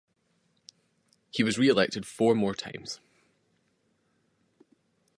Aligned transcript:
He 1.29 1.43
was 1.43 1.59
reelected 1.59 2.07
four 2.07 2.33
more 2.33 2.55
times. 2.55 2.99